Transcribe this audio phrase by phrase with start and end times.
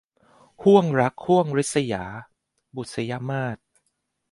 [0.63, 2.03] ห้วงรักห้วงริษยา-
[2.75, 3.57] บุษยมาส